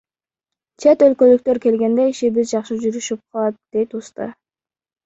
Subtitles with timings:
[0.85, 4.35] Чет өлкөлүктөр келгенде ишибиз жакшы жүрүшүп калат,— дейт уста.